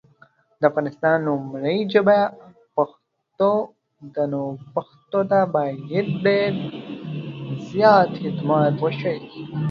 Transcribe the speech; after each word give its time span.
د 0.59 0.61
افغانستان 0.69 1.15
لومړی 1.27 1.77
ژبه 1.93 2.19
پښتو 2.75 3.51
ده 4.15 4.23
نو 4.31 4.43
پښتو 4.73 5.19
ته 5.31 5.39
باید 5.55 6.07
دیر 6.25 6.53
زیات 7.69 8.09
خدمات 8.21 8.73
وشي 8.79 9.17